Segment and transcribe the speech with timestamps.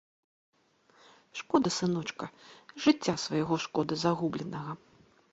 [1.41, 2.27] Шкода сыночка,
[2.85, 4.73] жыцця свайго шкода загубленага.